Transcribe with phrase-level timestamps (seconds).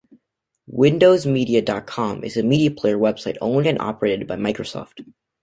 [0.67, 5.05] WindowsMedia dot com is a media player website owned and operated by Microsoft.